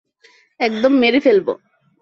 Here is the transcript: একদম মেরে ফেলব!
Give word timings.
একদম 0.59 0.91
মেরে 1.01 1.19
ফেলব! 1.19 1.47